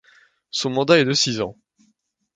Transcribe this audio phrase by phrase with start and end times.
[0.49, 1.55] Son mandat est de six ans.